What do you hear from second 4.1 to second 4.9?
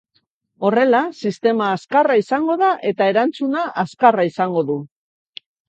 izango du,.